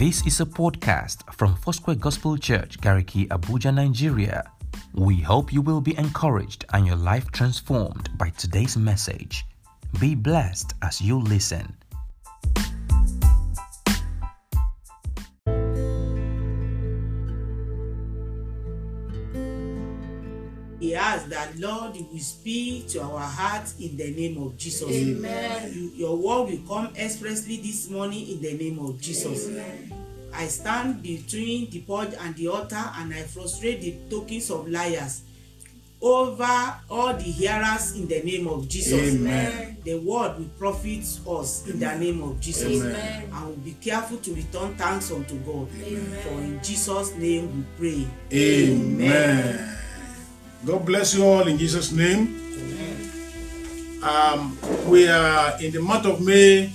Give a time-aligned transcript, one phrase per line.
[0.00, 4.50] This is a podcast from Foursquare Gospel Church, Gariki, Abuja, Nigeria.
[4.94, 9.44] We hope you will be encouraged and your life transformed by today's message.
[10.00, 11.76] Be blessed as you listen.
[22.12, 24.90] Will speak to our hearts in the name of Jesus.
[24.90, 25.72] Amen.
[25.74, 29.46] You- your word will come expressly this morning in the name of Jesus.
[29.48, 29.92] Amen.
[30.32, 35.22] I stand between the purge and the altar and I frustrate the tokens of liars
[36.02, 39.14] over all the hearers in the name of Jesus.
[39.14, 39.76] Amen.
[39.84, 42.80] The word will profit us in the name of Jesus.
[42.82, 43.28] Amen.
[43.32, 45.68] And we'll be careful to return thanks unto God.
[45.84, 46.22] Amen.
[46.22, 48.06] For in Jesus' name we pray.
[48.32, 49.76] Amen.
[50.64, 52.36] God bless you all in Jesus' name.
[54.02, 56.72] Um, we are in the month of May,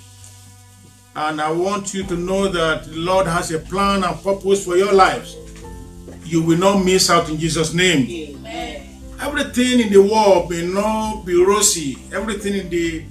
[1.16, 4.76] and I want you to know that the Lord has a plan and purpose for
[4.76, 5.36] your lives.
[6.24, 8.08] You will not miss out in Jesus' name.
[8.10, 9.02] Amen.
[9.22, 11.98] Everything in the world may not be rosy.
[12.12, 13.06] Everything in the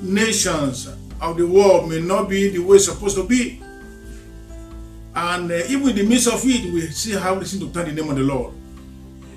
[0.00, 0.88] nations
[1.20, 3.60] of the world may not be the way it's supposed to be.
[5.14, 7.92] And uh, even in the midst of it, we see how we seem to turn
[7.92, 8.54] the name of the Lord.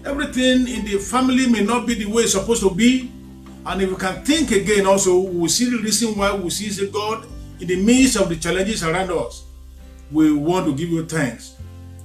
[0.06, 3.12] Everything in the family may not be the way it's supposed to be.
[3.66, 6.90] And if we can think again, also, we see the reason why we see say,
[6.90, 7.26] God
[7.60, 9.46] in the midst of the challenges around us.
[10.12, 11.56] We want to give you thanks.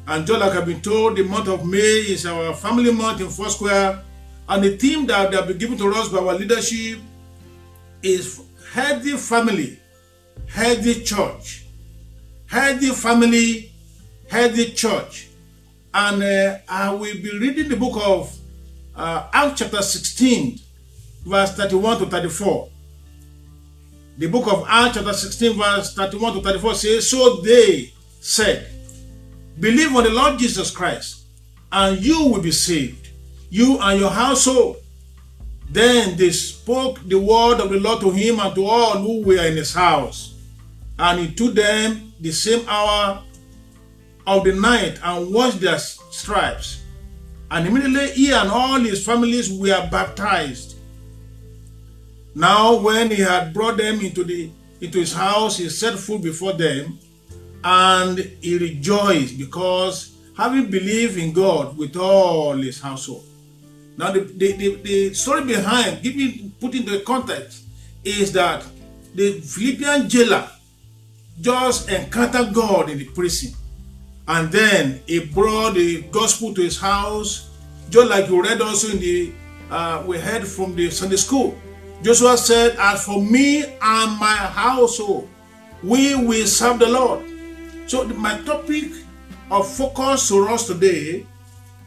[0.06, 3.28] And just like I've been told, the month of May is our family month in
[3.28, 4.02] Foursquare.
[4.48, 7.00] And the theme that they have been given to us by our leadership
[8.02, 8.40] is
[8.72, 9.78] healthy family,
[10.46, 11.66] healthy church.
[12.46, 13.72] Healthy family,
[14.30, 15.27] healthy church.
[15.94, 18.36] And uh, I will be reading the book of
[18.94, 20.58] uh, Acts chapter 16,
[21.24, 22.68] verse 31 to 34.
[24.18, 28.68] The book of Acts chapter 16, verse 31 to 34 says, So they said,
[29.58, 31.24] Believe on the Lord Jesus Christ,
[31.72, 33.08] and you will be saved,
[33.50, 34.76] you and your household.
[35.70, 39.44] Then they spoke the word of the Lord to him and to all who were
[39.44, 40.34] in his house.
[40.98, 43.22] And he took them the same hour
[44.28, 46.82] of the night and washed their stripes.
[47.50, 50.76] And immediately he and all his families were baptized.
[52.34, 54.50] Now, when he had brought them into the
[54.80, 56.98] into his house, he set food before them,
[57.64, 63.24] and he rejoiced because having believed in God with all his household.
[63.96, 67.64] Now, the, the, the, the story behind, giving put into the context,
[68.04, 68.64] is that
[69.14, 70.48] the Philippian jailer
[71.40, 73.57] just encountered God in the prison.
[74.28, 77.48] And then he brought the gospel to his house,
[77.88, 79.32] just like you read also in the,
[79.70, 81.58] uh, we heard from the Sunday school.
[82.02, 85.28] Joshua said, As for me and my household,
[85.82, 87.24] we will serve the Lord.
[87.86, 88.92] So, my topic
[89.50, 91.26] of focus to us today,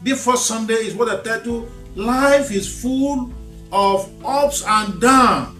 [0.01, 3.31] this first Sunday, is what I title Life is Full
[3.71, 5.55] of Ups and Downs.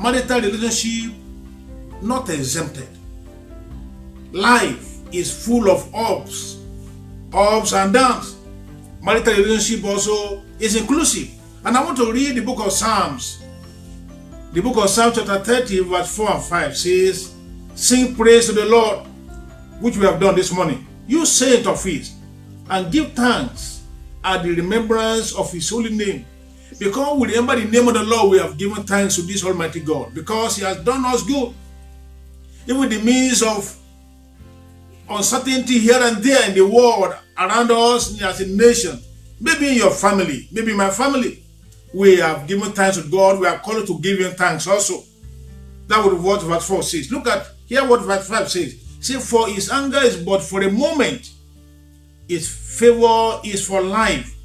[0.00, 1.12] Marital relationship
[2.00, 2.88] not exempted.
[4.32, 6.58] Life is full of ups,
[7.32, 8.36] ups and downs.
[9.02, 11.30] Marital relationship also is inclusive.
[11.64, 13.42] And I want to read the book of Psalms.
[14.52, 17.34] The book of Psalms, chapter 30, verse 4 and 5 says,
[17.74, 19.06] Sing praise to the Lord,
[19.80, 20.86] which we have done this morning.
[21.06, 22.12] You saint of his,
[22.68, 23.82] and give thanks
[24.22, 26.26] at the remembrance of his holy name.
[26.78, 29.80] Because we remember the name of the Lord, we have given thanks to this Almighty
[29.80, 31.54] God, because he has done us good.
[32.66, 33.76] Even the means of
[35.10, 38.98] uncertainty here and there in the world around us as a nation,
[39.40, 41.42] maybe in your family, maybe my family,
[41.92, 43.40] we have given thanks to God.
[43.40, 45.02] We are called to give Him thanks also.
[45.88, 47.10] That would be what verse 4 says.
[47.10, 48.76] Look at here what verse 5 says.
[49.00, 51.32] See, for his anger is but for a moment,
[52.28, 54.36] his favor is for life.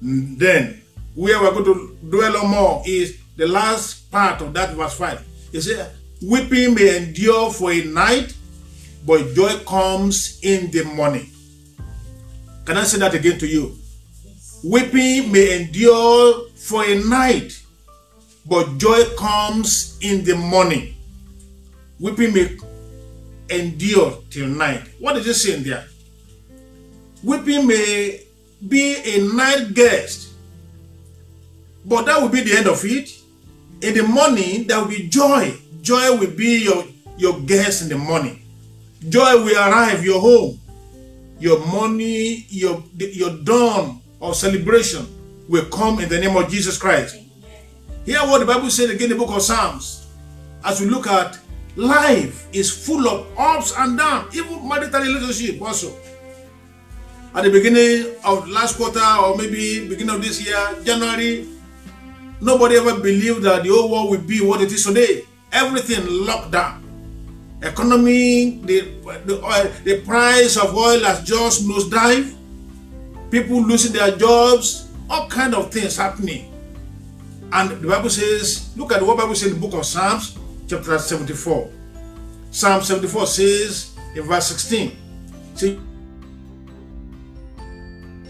[0.00, 0.82] Then,
[1.14, 5.24] where we're going to dwell on more is the last part of that verse 5.
[5.52, 5.90] It says,
[6.22, 8.34] Weeping may endure for a night,
[9.04, 11.28] but joy comes in the morning.
[12.64, 13.76] Can I say that again to you?
[14.64, 17.60] Weeping may endure for a night,
[18.46, 20.94] but joy comes in the morning.
[21.98, 22.56] Weeping may
[23.50, 24.82] endure till night.
[25.00, 25.84] What is it saying there?
[27.24, 28.20] Weeping may
[28.68, 30.30] be a night guest,
[31.84, 33.10] but that will be the end of it.
[33.80, 35.56] In the morning, there will be joy.
[35.80, 36.84] Joy will be your,
[37.16, 38.41] your guest in the morning.
[39.08, 40.60] Joy will arrive your home.
[41.38, 45.06] Your money, your, your dawn of celebration
[45.48, 47.18] will come in the name of Jesus Christ.
[48.06, 50.06] Hear what the Bible said again in the book of Psalms.
[50.64, 51.38] As we look at
[51.74, 55.92] life is full of ups and downs, even marital relationship also.
[57.34, 61.48] At the beginning of last quarter or maybe beginning of this year, January,
[62.40, 65.24] nobody ever believed that the whole world would be what it is today.
[65.50, 66.82] Everything locked down.
[67.62, 68.80] Economy, the,
[69.24, 72.34] the, oil, the price of oil has just nosedive.
[73.30, 76.52] People losing their jobs, all kind of things happening.
[77.52, 80.36] And the Bible says, look at what Bible says in the book of Psalms,
[80.66, 81.70] chapter 74.
[82.50, 84.96] Psalm 74 says in verse 16,
[85.54, 85.80] see,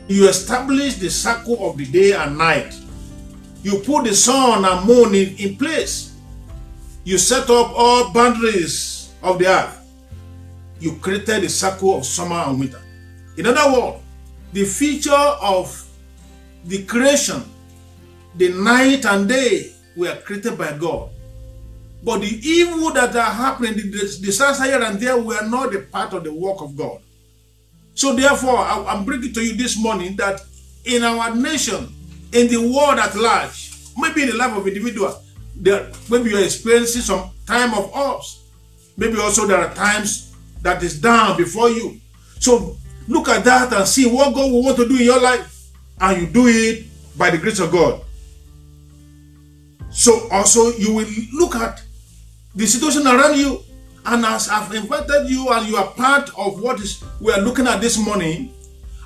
[0.09, 2.75] you establish the circle of the day and night.
[3.63, 6.17] You put the sun and moon in, in place.
[7.05, 8.92] You set up all boundaries
[9.23, 9.79] of the earth.
[10.81, 12.83] You created the circle of summer and winter.
[13.37, 14.03] In other words,
[14.53, 15.89] the feature of
[16.65, 17.45] the creation,
[18.37, 21.11] the night and day were created by God.
[22.05, 23.83] But the evil that are happening, the
[24.21, 27.01] disaster here and there, were not a part of the work of God.
[27.95, 30.41] So therefore, I'm bringing to you this morning that
[30.85, 31.95] in our nation,
[32.33, 35.15] in the world at large, maybe in the life of individual,
[35.55, 38.42] there, maybe you're experiencing some time of ups.
[38.97, 42.01] Maybe also there are times that is down before you.
[42.39, 42.77] So
[43.09, 45.71] look at that and see what God will want to do in your life.
[46.01, 46.87] And you do it
[47.17, 48.03] by the grace of God.
[49.91, 51.83] So also you will look at
[52.55, 53.61] the situation around you.
[54.05, 57.69] And as I've invited you and you are part of what is we are looking
[57.69, 58.53] at this morning,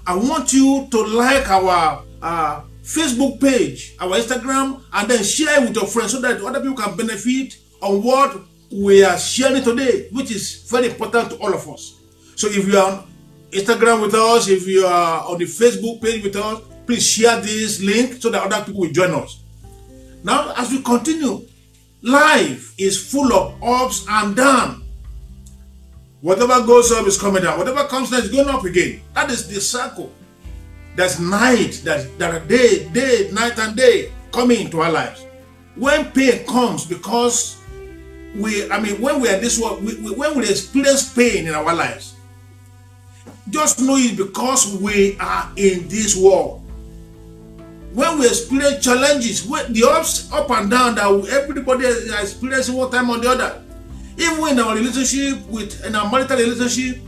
[0.06, 5.68] I want you to like our uh, Facebook page, our Instagram, and then share it
[5.68, 8.40] with your friends so that other people can benefit on what
[8.72, 12.00] we are sharing today, which is very important to all of us.
[12.34, 13.06] So if you are on
[13.50, 17.82] Instagram with us, if you are on the Facebook page with us, please share this
[17.82, 19.42] link so that other people will join us.
[20.22, 21.46] Now, as we continue,
[22.02, 24.82] life is full of ups and downs.
[26.20, 27.58] Whatever goes up is coming down.
[27.58, 29.00] Whatever comes down is going up again.
[29.14, 30.10] That is the circle.
[30.96, 35.24] There's night, there's, there day, day, night and day coming into our lives.
[35.76, 37.62] When pain comes, because
[38.36, 41.54] we, I mean, when we are this world, we, we, when we experience pain in
[41.54, 42.14] our lives,
[43.50, 46.62] just know it because we are in this world.
[47.92, 52.90] When we experience challenges, when the ups, up and down that everybody is experiencing one
[52.90, 53.62] time or the other,
[54.18, 57.00] even in our relationship with in our marital relationship,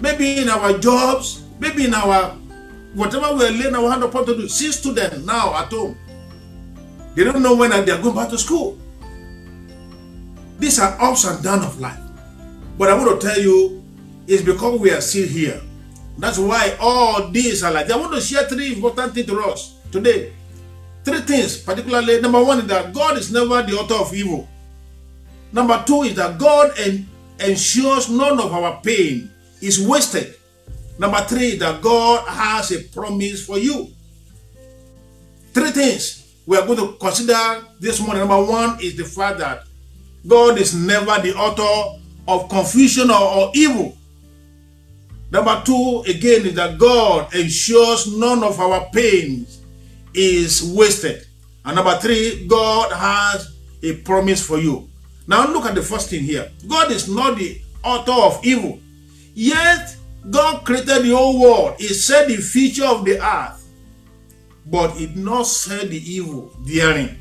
[0.00, 2.36] maybe in our jobs, maybe in our
[2.94, 4.48] whatever we are laying our hand upon to do.
[4.48, 5.96] See students now at home.
[7.14, 8.78] They don't know when they are going back to school.
[10.58, 11.98] These are ups and downs of life.
[12.78, 13.82] But I want to tell you,
[14.26, 15.60] it's because we are still here.
[16.18, 17.90] That's why all these are like.
[17.90, 20.32] I want to share three important things to us today.
[21.04, 22.20] Three things, particularly.
[22.20, 24.48] Number one is that God is never the author of evil.
[25.52, 27.06] Number two is that God en
[27.38, 29.30] ensures none of our pain
[29.60, 30.34] is wasted.
[30.98, 33.88] Number three, that God has a promise for you.
[35.52, 38.20] Three things we are going to consider this morning.
[38.20, 39.64] Number one is the fact that
[40.26, 43.96] God is never the author of confusion or, or evil.
[45.30, 49.60] Number two, again, is that God ensures none of our pains
[50.14, 51.26] is wasted.
[51.64, 54.88] And number three, God has a promise for you.
[55.26, 56.50] Now look at the first thing here.
[56.68, 58.78] God is not the author of evil.
[59.34, 59.96] Yet
[60.30, 61.76] God created the whole world.
[61.78, 63.60] He said the future of the earth.
[64.66, 67.18] But did not say the evil therein.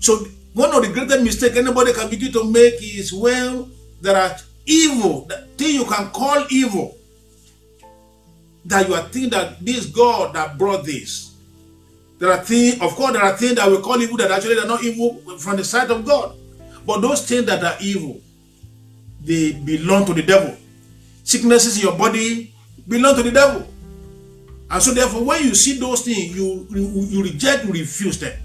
[0.00, 3.70] So one of the greatest mistakes anybody can begin to make is when
[4.00, 6.96] there are evil, that thing you can call evil,
[8.64, 11.34] that you are thinking that this God that brought this.
[12.18, 14.66] There are things, of course, there are things that we call evil that actually are
[14.66, 16.36] not evil from the sight of God.
[16.86, 18.20] But those things that are evil,
[19.24, 20.56] they belong to the devil.
[21.24, 22.54] Sicknesses in your body
[22.86, 23.66] belong to the devil.
[24.70, 28.38] And so therefore, when you see those things, you, you, you reject, you refuse them.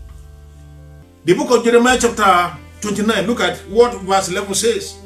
[1.26, 5.00] The book of Jeremiah chapter 29, look at what verse 11 says.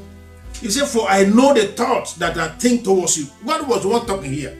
[0.62, 3.27] He said, For I know the thoughts that I think towards you.
[3.46, 4.55] God was one talking here.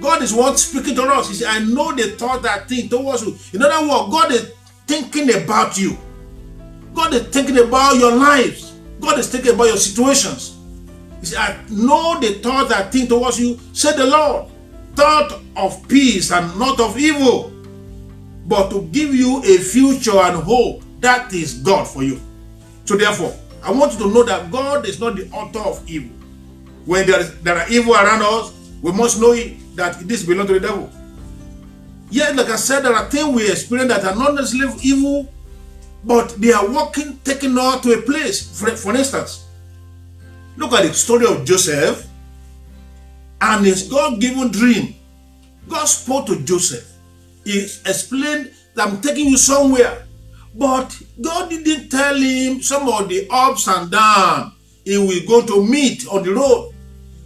[0.00, 1.28] God is one speaking to us.
[1.28, 3.36] He said, I know the thought that I think towards you.
[3.52, 4.52] In other words, God is
[4.86, 5.98] thinking about you.
[6.94, 8.72] God is thinking about your lives.
[9.00, 10.56] God is thinking about your situations.
[11.20, 14.50] He said, I know the thought that I think towards you, said the Lord.
[14.94, 17.52] Thought of peace and not of evil,
[18.48, 20.82] but to give you a future and hope.
[21.00, 22.20] That is God for you.
[22.86, 26.10] So therefore, I want you to know that God is not the author of evil.
[26.86, 30.48] When there, is, there are evil around us, we must know it that this belongs
[30.48, 30.90] to the devil.
[32.10, 35.30] Yet, like I said, there are things we experience that are not necessarily evil,
[36.02, 38.58] but they are walking, taking her to a place.
[38.58, 39.46] For, for instance,
[40.56, 42.08] look at the story of Joseph
[43.42, 44.94] and his God given dream.
[45.68, 46.97] God spoke to Joseph.
[47.48, 50.04] He explained that I'm taking you somewhere.
[50.54, 54.52] But God didn't tell him some of the ups and downs
[54.84, 56.74] he will go to meet on the road.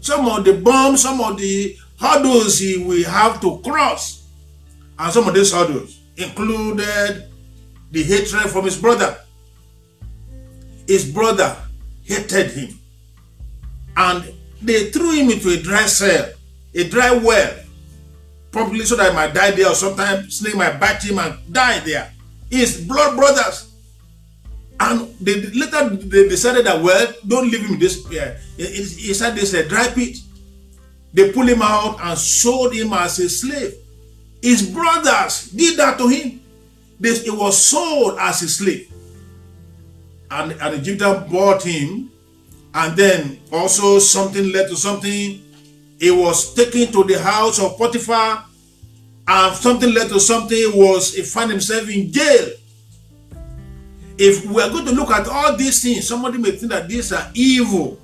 [0.00, 4.28] Some of the bumps, some of the hurdles he will have to cross.
[4.96, 7.28] And some of these hurdles included
[7.90, 9.18] the hatred from his brother.
[10.86, 11.56] His brother
[12.04, 12.78] hated him.
[13.96, 16.30] And they threw him into a dry cell,
[16.74, 17.54] a dry well,
[18.52, 21.80] probably so that he might die there or sometimes snake might bite him and die
[21.80, 22.12] there.
[22.50, 23.70] His blood brothers.
[24.78, 29.62] And they later they decided that well, don't leave him this uh, inside this uh,
[29.68, 30.18] dry pit.
[31.14, 33.74] They pulled him out and sold him as a slave.
[34.42, 36.40] His brothers did that to him.
[36.98, 38.90] This, he was sold as a slave.
[40.30, 42.10] And an Egyptian bought him,
[42.74, 45.42] and then also something led to something.
[46.02, 48.44] He was taken to the house of Potiphar,
[49.28, 50.58] and something led to something.
[50.58, 52.50] He was he found himself in jail.
[54.18, 57.12] If we are going to look at all these things, somebody may think that these
[57.12, 58.00] are evil.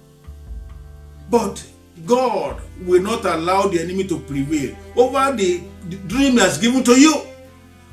[1.29, 1.67] But
[2.07, 6.85] God will not allow the enemy to prevail over the, the dream he has given
[6.85, 7.21] to you.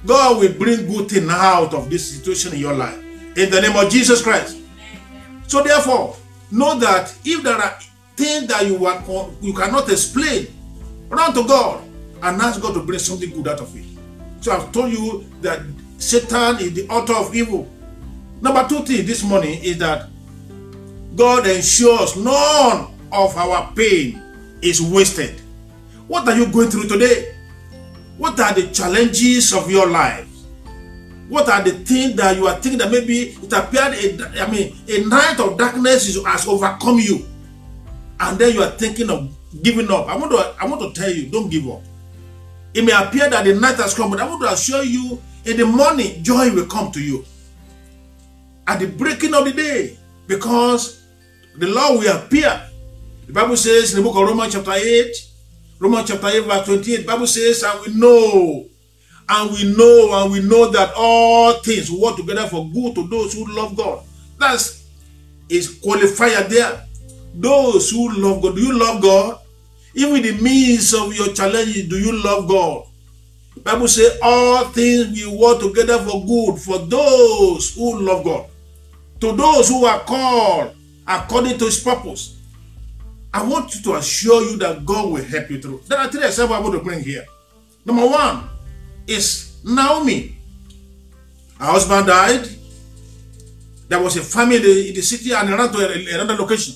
[0.05, 3.00] God will bring good thing out of this situation in your life.
[3.35, 4.57] In the name of Jesus Christ.
[5.47, 6.15] So therefore,
[6.51, 7.75] know that if there are
[8.15, 9.03] things that you are
[9.41, 10.48] you cannot explain,
[11.10, 11.84] run to God
[12.24, 13.86] and ask God to bring something good out of it.
[14.41, 15.62] So I've told you that
[15.98, 17.67] Satan is the author of evil.
[18.41, 20.10] Number two thing this morning is that
[21.15, 24.22] God ensures none of our pain
[24.62, 25.41] is wasted.
[26.07, 27.36] What are you going through today?
[28.17, 30.27] What are the challenges of your life?
[31.27, 34.75] What are the things that you are thinking that maybe it appeared, a, I mean,
[34.88, 37.25] a night of darkness has overcome you,
[38.19, 39.29] and then you are thinking of
[39.62, 40.07] giving up?
[40.07, 41.81] I want to, I want to tell you, don't give up.
[42.74, 45.57] It may appear that the night has come, but I want to assure you, in
[45.57, 47.25] the morning, joy will come to you.
[48.67, 51.03] At the breaking of the day, because
[51.57, 52.69] the Lord will appear
[53.27, 55.15] the Bible says in the book of Romans chapter 8,
[55.79, 58.65] Romans chapter 8 verse 28, the Bible says, and we know,
[59.27, 63.34] and we know, and we know that all things work together for good to those
[63.34, 64.03] who love God.
[64.38, 64.86] That's
[65.50, 66.86] is qualifier there.
[67.36, 68.56] Those who love God.
[68.56, 69.39] Do you love God?
[69.94, 72.88] Even the midst of your challenges, do you love God?
[73.63, 78.46] Bible says all things will work together for good for those who love God.
[79.22, 80.75] To those who are called
[81.08, 82.38] according to his purpose.
[83.34, 85.82] I want to assure you that God will help you through.
[85.88, 87.25] There are three examples I want to bring here.
[87.84, 88.50] Number one
[89.08, 90.38] is Naomi.
[91.60, 92.48] Her husband died.
[93.88, 96.75] There was a family in the city and ran to another location.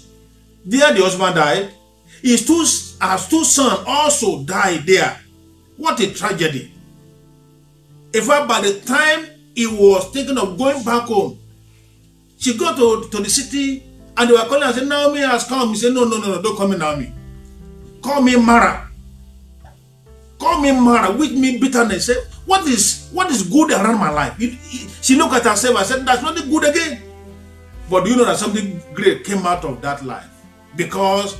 [0.69, 1.71] There, the husband died.
[2.21, 2.61] His two,
[3.01, 5.17] her two sons also died there.
[5.77, 6.71] What a tragedy.
[8.13, 11.39] In fact, by the time he was thinking of going back home,
[12.37, 13.81] she got to, to the city
[14.15, 15.69] and they were calling and said, Naomi has come.
[15.69, 17.13] He said, No, no, no, no, don't call me Naomi.
[18.03, 18.91] Call me Mara.
[20.37, 21.11] Call me Mara.
[21.11, 22.05] With me bitterness.
[22.05, 24.37] Say, what is what is good around my life?
[25.01, 27.01] she looked at herself and said, That's nothing good again.
[27.89, 30.28] But do you know that something great came out of that life?
[30.75, 31.37] Because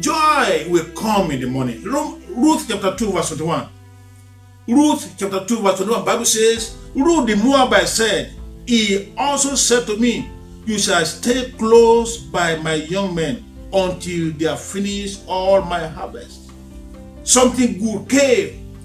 [0.00, 1.82] joy will come in the morning.
[1.82, 3.68] Ruth chapter 2, verse 21.
[4.68, 8.32] Ruth chapter 2, verse 21, Bible says, Ruth the Moabite said,
[8.66, 10.30] He also said to me,
[10.66, 16.52] you shall stay close by my young men until they have finished all my harvest.
[17.24, 18.76] Something good came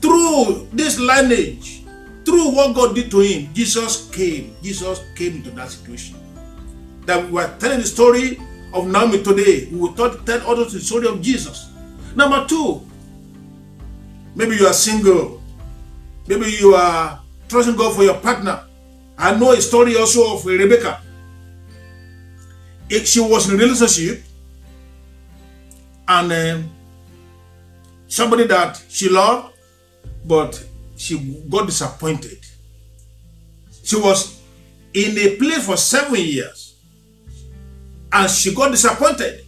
[0.00, 1.82] through this lineage,
[2.24, 3.52] through what God did to him.
[3.54, 4.54] Jesus came.
[4.62, 6.16] Jesus came into that situation.
[7.06, 8.38] That we are telling the story
[8.76, 9.68] of Naomi today.
[9.72, 10.10] We will tell
[10.50, 11.70] others the story of Jesus.
[12.14, 12.82] Number two,
[14.34, 15.42] maybe you are single.
[16.26, 18.64] Maybe you are trusting God for your partner.
[19.18, 21.00] I know a story also of Rebecca.
[22.88, 24.22] If she was in a relationship
[26.06, 26.70] and um,
[28.08, 29.54] somebody that she loved,
[30.24, 30.62] but
[30.96, 31.18] she
[31.48, 32.38] got disappointed.
[33.82, 34.40] She was
[34.92, 36.65] in a place for seven years
[38.16, 39.44] and she got disappointed.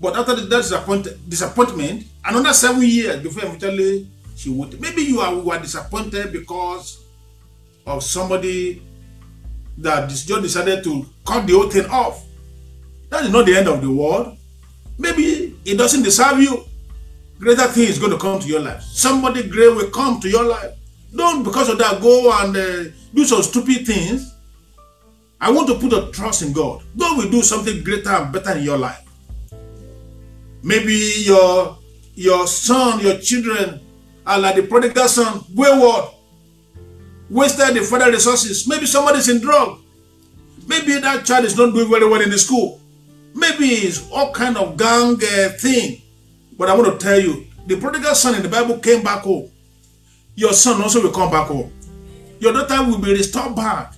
[0.00, 4.80] But after that disappointed, disappointment, another seven years before eventually she would.
[4.80, 7.04] Maybe you are, were disappointed because
[7.86, 8.82] of somebody
[9.78, 12.24] that just decided to cut the whole thing off.
[13.10, 14.36] That is not the end of the world.
[14.98, 16.64] Maybe it doesn't deserve you.
[17.38, 18.82] Greater thing is going to come to your life.
[18.82, 20.72] Somebody great will come to your life.
[21.14, 24.33] Don't because of that go and uh, do some stupid things.
[25.44, 26.82] I want to put a trust in God.
[26.96, 29.02] God will do something greater and better in your life.
[30.62, 31.76] Maybe your
[32.14, 33.78] your son, your children
[34.26, 36.06] are like the prodigal son, wayward,
[37.28, 38.66] wasted the father resources.
[38.66, 39.80] Maybe somebody's in drug.
[40.66, 42.80] Maybe that child is not doing very well in the school.
[43.34, 46.00] Maybe it's all kind of gang uh, thing.
[46.56, 49.50] But I want to tell you, the prodigal son in the Bible came back home.
[50.36, 51.70] Your son also will come back home.
[52.38, 53.92] Your daughter will be restored back.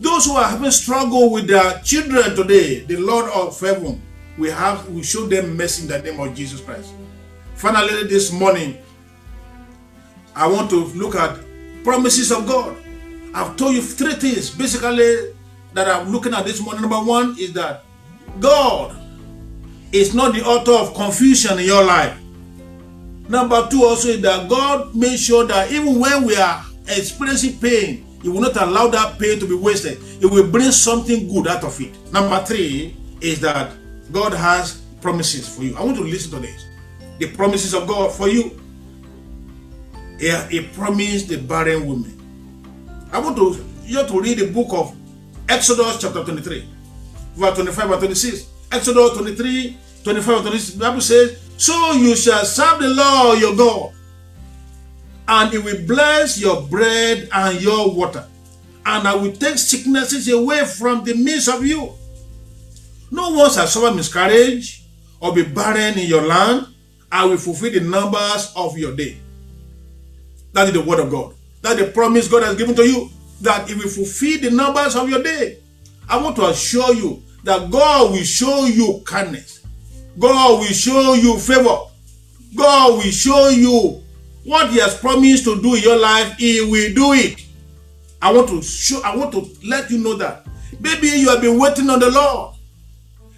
[0.00, 4.00] Those who are having struggle with their children today, the Lord of heaven
[4.38, 6.94] we have we show them mercy in the name of Jesus Christ.
[7.54, 8.78] Finally, this morning,
[10.34, 11.38] I want to look at
[11.84, 12.74] promises of God.
[13.34, 15.34] I've told you three things basically
[15.74, 16.80] that I'm looking at this morning.
[16.80, 17.84] Number one is that
[18.40, 18.96] God
[19.92, 22.16] is not the author of confusion in your life.
[23.28, 28.06] Number two also is that God made sure that even when we are experiencing pain,
[28.22, 29.98] He will not allow that pain to be wasted.
[29.98, 31.94] He will bring something good out of it.
[32.12, 33.72] Number three is that
[34.12, 35.76] God has promises for you.
[35.76, 36.66] I want to listen to this.
[37.18, 38.60] The promises of God for you.
[40.18, 42.16] He, he promised the barren woman.
[43.12, 44.94] I want to you to read the book of
[45.48, 46.64] Exodus chapter 23,
[47.34, 48.46] verse 25 and 26.
[48.70, 50.74] Exodus 23, 25 and 26.
[50.74, 53.92] The Bible says, So you shall serve the Lord your God,
[55.30, 58.26] and he will bless your bread and your water,
[58.84, 61.92] and I will take sicknesses away from the midst of you.
[63.12, 64.82] No one shall suffer miscarriage
[65.20, 66.66] or be barren in your land.
[67.12, 69.18] I will fulfill the numbers of your day.
[70.52, 71.34] That is the word of God.
[71.62, 73.08] That the promise God has given to you.
[73.40, 75.58] That He will fulfill the numbers of your day.
[76.08, 79.64] I want to assure you that God will show you kindness.
[80.18, 81.78] God will show you favor.
[82.56, 84.02] God will show you
[84.50, 86.36] what He has promised to do in your life.
[86.36, 87.40] He will do it.
[88.20, 89.00] I want to show.
[89.02, 90.44] I want to let you know that
[90.80, 92.56] maybe you have been waiting on the Lord.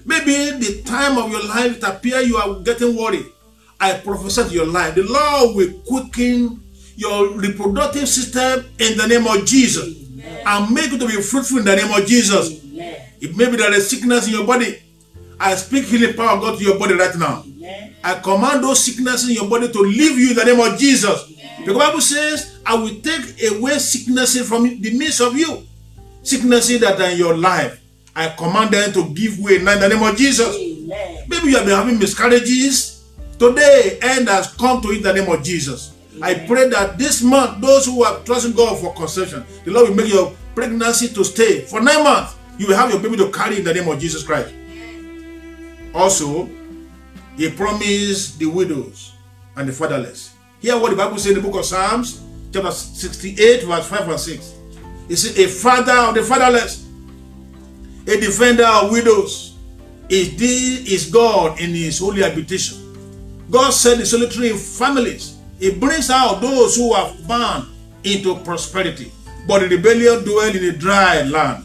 [0.05, 3.27] Maybe the time of your life it appears you are getting worried.
[3.79, 4.95] I prophesy to your life.
[4.95, 6.61] The Lord will quicken
[6.97, 10.43] your reproductive system in the name of Jesus Amen.
[10.47, 12.65] and make it to be fruitful in the name of Jesus.
[12.65, 12.97] Amen.
[13.21, 14.79] If maybe there is sickness in your body,
[15.39, 17.45] I speak healing power of God to your body right now.
[17.62, 17.94] Amen.
[18.03, 21.33] I command those sicknesses in your body to leave you in the name of Jesus.
[21.64, 25.62] The Bible says, I will take away sicknesses from the midst of you.
[26.22, 27.81] Sicknesses that are in your life.
[28.16, 30.57] I command them to give way in the name of Jesus.
[30.57, 31.25] Amen.
[31.29, 33.05] Maybe you have been having miscarriages.
[33.38, 35.94] Today, end has come to in the name of Jesus.
[36.16, 36.22] Amen.
[36.22, 39.96] I pray that this month, those who are trusting God for conception, the Lord will
[39.96, 42.35] make your pregnancy to stay for nine months.
[42.59, 44.53] You will have your baby to carry in the name of Jesus Christ.
[45.94, 46.48] Also,
[47.37, 49.14] He promised the widows
[49.57, 50.35] and the fatherless.
[50.61, 54.21] Hear what the Bible says in the book of Psalms, chapter 68, verse 5 and
[54.21, 54.55] 6.
[55.09, 56.83] It says, A father of the fatherless
[58.07, 59.57] a defender of widows.
[60.09, 62.79] Is this is God in his holy habitation.
[63.51, 65.38] God sent the solitary families.
[65.59, 67.68] He brings out those who are bound
[68.05, 69.12] into prosperity.
[69.47, 71.64] But the rebellion dwell in a dry land.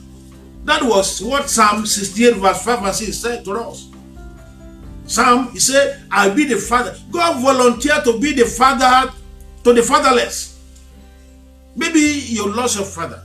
[0.63, 3.89] That was what Psalm 68 verse 5 and 6 said to us.
[5.07, 6.95] Psalm, he said, I'll be the father.
[7.11, 9.11] God volunteered to be the father
[9.63, 10.59] to the fatherless.
[11.75, 13.23] Maybe you lost your father.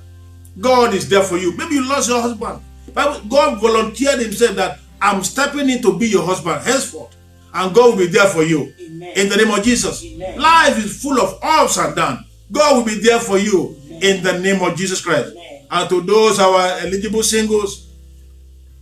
[0.60, 1.56] God is there for you.
[1.56, 2.60] Maybe you lost your husband.
[2.94, 7.16] But God volunteered himself that I'm stepping in to be your husband henceforth.
[7.54, 8.72] And God will be there for you.
[8.80, 9.12] Amen.
[9.16, 10.04] In the name of Jesus.
[10.04, 10.38] Amen.
[10.38, 12.20] Life is full of ups and downs.
[12.50, 14.02] God will be there for you Amen.
[14.02, 15.34] in the name of Jesus Christ.
[15.70, 17.88] And to those our eligible singles,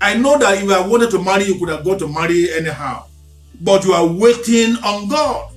[0.00, 3.04] I know that if I wanted to marry, you could have gone to marry anyhow.
[3.60, 5.52] But you are waiting on God.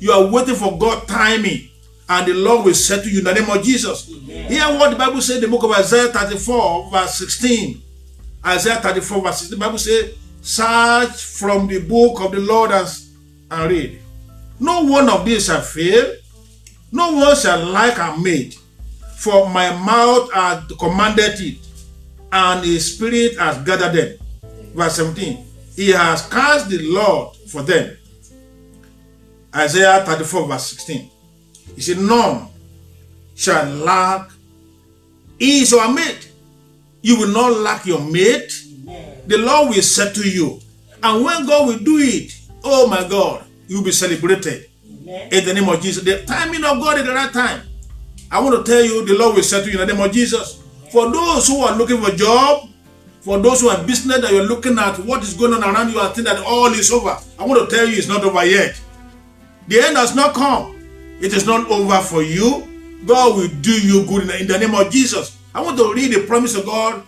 [0.00, 1.68] You are waiting for God timing.
[2.08, 4.06] And the Lord will say to you in the name of Jesus.
[4.06, 7.82] Hear what the Bible said in the book of Isaiah 34, verse 16.
[8.44, 9.58] Isaiah 34 verse 16.
[9.58, 12.88] the Bible says, Search from the book of the Lord and,
[13.50, 14.00] and read.
[14.58, 16.16] No one of these shall fail,
[16.90, 18.56] no one shall like a maid.
[19.16, 21.58] For my mouth has commanded it,
[22.32, 24.18] and his spirit has gathered them.
[24.74, 25.44] Verse 17.
[25.76, 27.96] He has cast the Lord for them.
[29.54, 31.10] Isaiah 34, verse 16.
[31.76, 32.48] He said, None
[33.34, 34.30] shall lack.
[35.38, 36.32] He is our mate.
[37.02, 38.52] You will not lack your mate.
[39.26, 40.60] The Lord will settle you.
[41.02, 42.32] And when God will do it,
[42.64, 44.70] oh my God, you will be celebrated.
[44.86, 45.28] Amen.
[45.32, 46.02] In the name of Jesus.
[46.02, 47.62] The timing of God is the right time.
[48.30, 50.61] I want to tell you, the Lord will settle you in the name of Jesus.
[50.92, 52.68] For those who are looking for a job,
[53.22, 55.98] for those who are business that you're looking at what is going on around you
[55.98, 58.78] and think that all is over, I want to tell you it's not over yet.
[59.68, 60.76] The end has not come.
[61.18, 62.68] It is not over for you.
[63.06, 65.38] God will do you good in the, name of Jesus.
[65.54, 67.04] I want to read the promise of God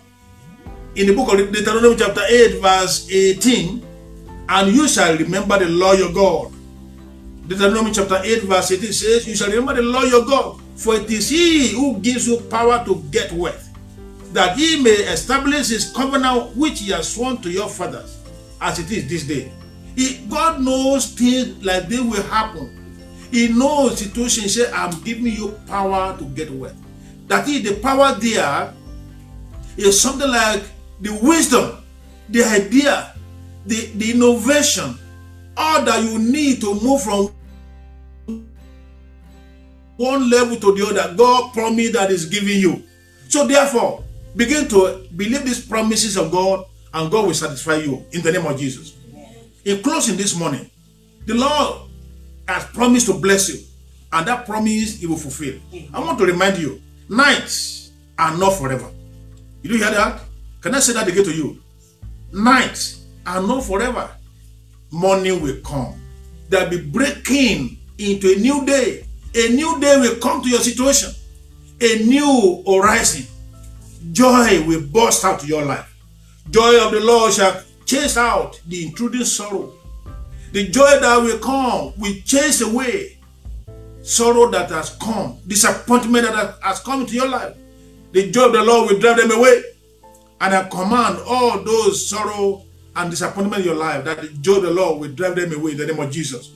[0.95, 3.85] in the book of Deuteronomy chapter 8 verse 18
[4.49, 6.51] and you shall remember the law your God.
[7.47, 11.11] Deuteronomy chapter 8 verse 18 says you shall remember the law your God for it
[11.11, 13.64] is he who gives you power to get wealth
[14.35, 18.21] that he may establish his covenant which he has sworn to your fathers
[18.59, 19.49] as it is this day.
[19.95, 22.99] He, God knows things like they will happen.
[23.31, 26.75] He knows situations say I'm giving you power to get wealth.
[27.27, 28.73] That is the power there
[29.77, 30.63] is something like
[30.99, 31.81] the wisdom,
[32.27, 33.13] the idea,
[33.65, 34.99] the, the innovation,
[35.55, 37.31] all that you need to move from
[39.95, 41.15] one level to the other.
[41.15, 42.83] God promised that is giving you.
[43.29, 44.04] So therefore,
[44.35, 48.45] begin to believe these promises of God and God will satisfy you in the name
[48.45, 48.95] of Jesus.
[49.63, 50.69] In closing this morning,
[51.25, 51.89] the Lord
[52.47, 53.59] has promised to bless you
[54.13, 55.59] and that promise he will fulfill.
[55.93, 58.89] I want to remind you, nights are not forever.
[59.61, 60.21] You do hear that?
[60.61, 61.61] Can I say that again to you?
[62.31, 64.09] Nights are not forever.
[64.91, 65.99] Morning will come.
[66.49, 69.05] There'll be breaking into a new day.
[69.33, 71.11] A new day will come to your situation.
[71.81, 73.25] A new horizon.
[74.11, 75.95] Joy will burst out your life.
[76.49, 79.73] Joy of the Lord shall chase out the intruding sorrow.
[80.51, 83.17] The joy that will come will chase away
[84.01, 87.55] sorrow that has come, disappointment that has come into your life.
[88.11, 89.63] The joy of the Lord will drive them away.
[90.39, 92.63] And I command all those sorrow
[92.95, 95.71] and disappointment in your life that the joy of the Lord will drive them away
[95.71, 96.51] in the name of Jesus.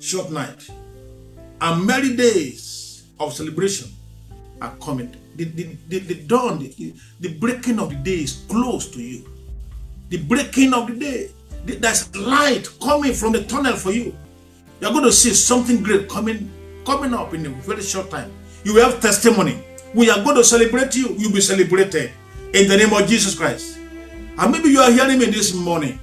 [0.00, 0.70] Short night
[1.60, 3.90] and merry days of celebration
[4.60, 5.14] are coming.
[5.36, 9.28] The, the, the, the dawn, the, the breaking of the day is close to you.
[10.10, 11.30] The breaking of the day.
[11.64, 14.14] There's light coming from the tunnel for you.
[14.80, 16.50] You're going to see something great coming,
[16.84, 18.32] coming up in a very short time.
[18.64, 19.62] You will have testimony.
[19.94, 21.14] We are going to celebrate you.
[21.18, 22.10] You'll be celebrated
[22.52, 23.78] in the name of Jesus Christ.
[24.38, 26.00] And maybe you are hearing me this morning.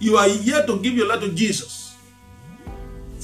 [0.00, 1.83] You are here to give your life to Jesus.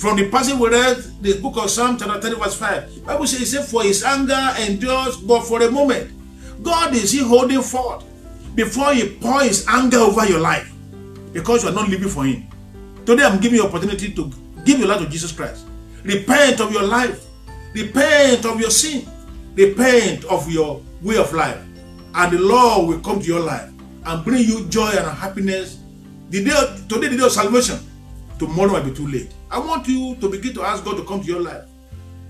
[0.01, 3.05] From the passage we read, the book of Psalm chapter 30 verse 5.
[3.05, 6.11] Bible says, say, for his anger endures but for a moment.
[6.63, 8.03] God is he holding forth
[8.55, 10.73] before he pour his anger over your life
[11.35, 12.49] because you are not living for him.
[13.05, 14.33] Today I'm giving you opportunity to
[14.65, 15.67] give your life to Jesus Christ.
[16.03, 17.27] Repent of your life.
[17.75, 19.07] Repent of your sin.
[19.55, 21.61] Repent of your way of life.
[22.15, 23.69] And the Lord will come to your life
[24.07, 25.79] and bring you joy and happiness.
[26.31, 27.81] The day, today, the day of salvation.
[28.39, 29.35] Tomorrow might be too late.
[29.51, 31.65] I want you to begin to ask God to come to your life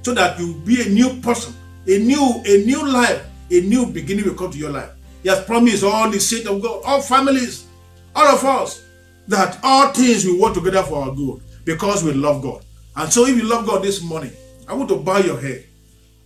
[0.03, 1.55] so that you be a new person,
[1.87, 4.91] a new, a new life, a new beginning will come to your life.
[5.23, 7.67] He has promised all the saints of God, all families,
[8.15, 8.83] all of us,
[9.29, 12.65] that all things will work together for our good because we love God.
[12.97, 14.33] And so if you love God this morning,
[14.67, 15.67] I want to bow your head.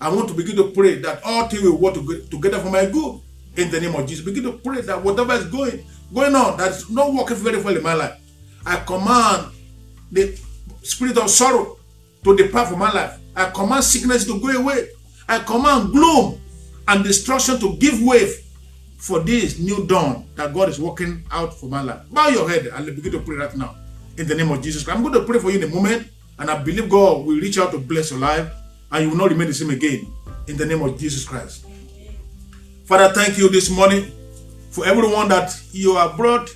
[0.01, 3.21] I want to begin to pray that all things will work together for my good
[3.57, 4.25] in the name of Jesus.
[4.25, 7.77] Begin to pray that whatever is going going on that is not working very well
[7.77, 8.15] in my life,
[8.65, 9.53] I command
[10.13, 10.39] the
[10.85, 11.79] spirit of sorrow
[12.23, 13.19] to depart from my life.
[13.35, 14.89] I command sickness to go away.
[15.29, 16.41] I command gloom
[16.87, 18.33] and destruction to give way
[18.99, 22.01] for this new dawn that God is working out for my life.
[22.11, 23.75] Bow your head and begin to pray right now
[24.17, 24.97] in the name of Jesus Christ.
[24.97, 27.59] I'm going to pray for you in a moment, and I believe God will reach
[27.59, 28.49] out to bless your life,
[28.93, 30.07] and you will not remain the same again
[30.47, 31.67] in the name of Jesus Christ.
[32.85, 34.11] Father, thank you this morning
[34.71, 36.55] for everyone that you have brought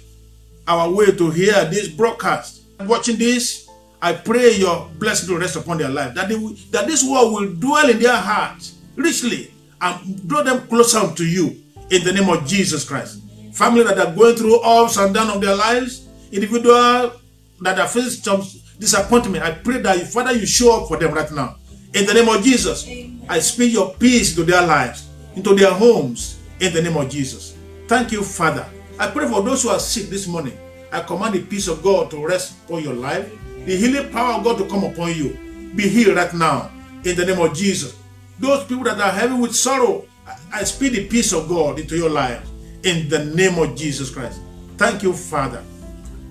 [0.67, 2.63] our way to hear this broadcast.
[2.81, 3.68] Watching this,
[4.01, 7.31] I pray your blessing to rest upon their life, that, they will, that this word
[7.31, 12.29] will dwell in their hearts richly and draw them closer to you in the name
[12.29, 13.23] of Jesus Christ.
[13.53, 17.13] Family that are going through ups and downs of their lives, individual
[17.61, 18.43] that are facing some
[18.79, 21.57] disappointment, I pray that, Father, you show up for them right now.
[21.95, 22.87] In the name of Jesus.
[23.29, 27.57] I speak your peace to their lives, into their homes, in the name of Jesus.
[27.87, 28.67] Thank you, Father.
[28.99, 30.57] I pray for those who are sick this morning.
[30.91, 33.31] I command the peace of God to rest upon your life,
[33.69, 35.37] the healing power of God to come upon you.
[35.77, 36.71] Be healed right now,
[37.05, 37.95] in the name of Jesus.
[38.39, 40.07] Those people that are heavy with sorrow,
[40.51, 42.49] I speak the peace of God into your life,
[42.85, 44.41] in the name of Jesus Christ.
[44.79, 45.63] Thank you, Father.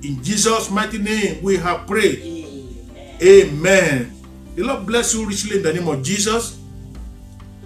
[0.02, 2.20] In Jesus' mighty name, we have prayed.
[2.20, 3.18] Amen.
[3.22, 4.14] Amen.
[4.56, 6.60] The Lord bless you richly in the name of Jesus.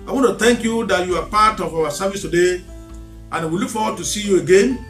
[0.06, 2.62] I want to thank you that you are part of our service today,
[3.32, 4.86] and we look forward to see you again.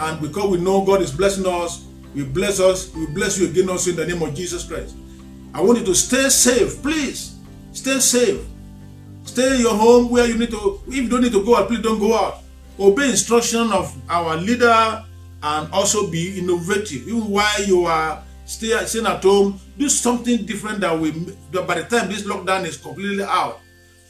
[0.00, 3.68] And because we know God is blessing us, we bless us, we bless you again
[3.68, 4.96] also in the name of Jesus Christ.
[5.52, 7.36] I want you to stay safe, please.
[7.72, 8.40] Stay safe.
[9.24, 10.80] Stay in your home where you need to.
[10.86, 12.38] If you don't need to go out, please don't go out.
[12.78, 15.04] Obey instruction of our leader
[15.42, 17.06] and also be innovative.
[17.08, 21.10] Even while you are stay, staying at home, do something different that we
[21.52, 23.60] by the time this lockdown is completely out.